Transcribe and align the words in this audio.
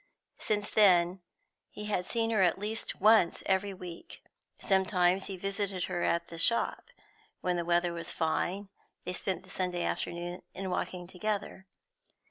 Since 0.39 0.71
then, 0.71 1.21
he 1.69 1.85
had 1.85 2.05
seen 2.07 2.31
her 2.31 2.41
at 2.41 2.57
least 2.57 2.95
once 2.99 3.43
every 3.45 3.71
week. 3.71 4.23
Sometimes 4.57 5.25
he 5.27 5.37
visited 5.37 5.83
her 5.83 6.01
at 6.01 6.29
the 6.29 6.39
shop; 6.39 6.89
when 7.41 7.55
the 7.55 7.65
weather 7.65 7.93
was 7.93 8.11
fine, 8.11 8.69
they 9.05 9.13
spent 9.13 9.43
the 9.43 9.51
Sunday 9.51 9.83
afternoon 9.83 10.41
in 10.55 10.71
walking 10.71 11.05
together. 11.05 11.67